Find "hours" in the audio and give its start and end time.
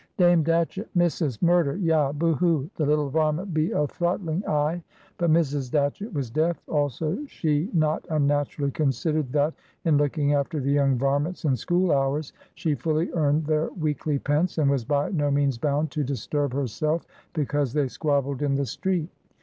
11.91-12.33